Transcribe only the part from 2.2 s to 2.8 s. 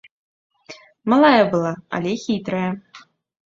хітрая.